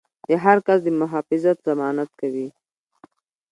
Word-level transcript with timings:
د 0.27 0.29
هر 0.43 0.57
کس 0.67 0.79
د 0.83 0.87
محافظت 1.01 1.57
ضمانت 1.67 2.09
کوي. 2.21 2.47